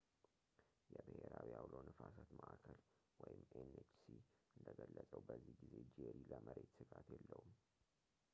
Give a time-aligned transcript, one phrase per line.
[0.93, 2.77] የብሔራዊ አውሎ ነፋሳት ማዕከል
[3.39, 4.01] nhc
[4.57, 7.53] እንደገለጸው በዚህ ጊዜ ጄሪ ለመሬት ሥጋት የለውም